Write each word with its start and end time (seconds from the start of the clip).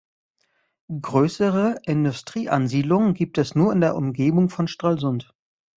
Größere 0.99 1.79
Industrieansiedlungen 1.85 3.13
gibt 3.13 3.37
es 3.37 3.53
nur 3.53 3.71
in 3.71 3.81
der 3.81 3.95
Umgebung 3.95 4.49
von 4.49 4.67
Stralsund. 4.67 5.31